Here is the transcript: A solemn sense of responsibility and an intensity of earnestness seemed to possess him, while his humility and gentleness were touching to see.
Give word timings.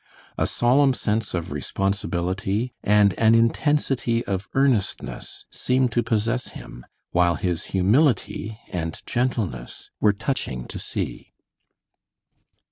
A 0.35 0.47
solemn 0.47 0.95
sense 0.95 1.35
of 1.35 1.51
responsibility 1.51 2.73
and 2.81 3.13
an 3.19 3.35
intensity 3.35 4.25
of 4.25 4.49
earnestness 4.55 5.45
seemed 5.51 5.91
to 5.91 6.01
possess 6.01 6.47
him, 6.57 6.87
while 7.11 7.35
his 7.35 7.65
humility 7.65 8.59
and 8.71 8.99
gentleness 9.05 9.91
were 9.99 10.13
touching 10.13 10.65
to 10.69 10.79
see. 10.79 11.33